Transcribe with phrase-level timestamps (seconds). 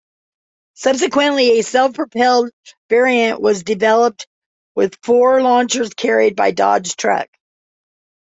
[0.73, 2.49] Subsequently a self-propelled
[2.89, 4.25] variant was developed,
[4.73, 7.29] with four launchers carried by Dodge truck.